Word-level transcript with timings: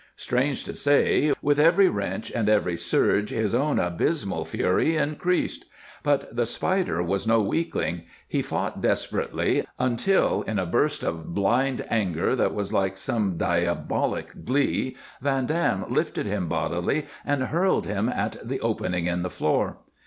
Strange 0.15 0.63
to 0.63 0.73
say, 0.73 1.31
with 1.43 1.59
every 1.59 1.87
wrench 1.87 2.31
and 2.31 2.49
every 2.49 2.75
surge 2.75 3.29
his 3.29 3.53
own 3.53 3.77
abysmal 3.77 4.43
fury 4.43 4.95
increased. 4.97 5.65
But 6.01 6.35
the 6.35 6.47
Spider 6.47 7.03
was 7.03 7.27
no 7.27 7.39
weakling; 7.39 8.05
he 8.27 8.41
fought 8.41 8.81
desperately 8.81 9.63
until, 9.77 10.41
in 10.41 10.57
a 10.57 10.65
burst 10.65 11.03
of 11.03 11.35
blind 11.35 11.85
anger 11.91 12.35
that 12.35 12.51
was 12.55 12.73
like 12.73 12.97
some 12.97 13.37
diabolic 13.37 14.43
glee, 14.43 14.97
Van 15.21 15.45
Dam 15.45 15.85
lifted 15.87 16.25
him 16.25 16.47
bodily 16.49 17.05
and 17.23 17.43
hurled 17.43 17.85
him 17.85 18.09
at 18.09 18.37
the 18.43 18.59
opening 18.59 19.05
in 19.05 19.21
the 19.21 19.29
floor. 19.29 19.77